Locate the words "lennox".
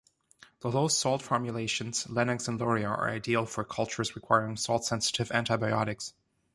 2.09-2.47